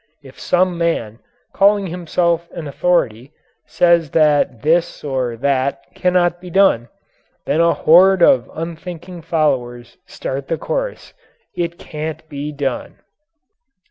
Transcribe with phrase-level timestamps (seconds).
[0.23, 1.19] If some man,
[1.53, 3.33] calling himself an authority,
[3.67, 6.89] says that this or that cannot be done,
[7.45, 11.13] then a horde of unthinking followers start the chorus:
[11.53, 12.95] "It can't be done."